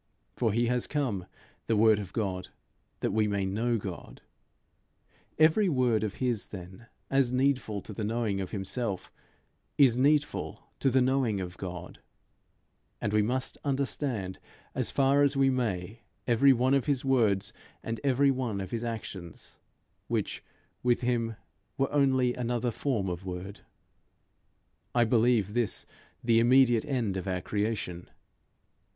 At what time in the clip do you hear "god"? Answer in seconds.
2.11-2.47, 3.77-4.23, 11.55-11.99